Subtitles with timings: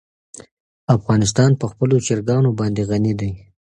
[0.95, 3.31] افغانستان په خپلو چرګانو باندې غني دی.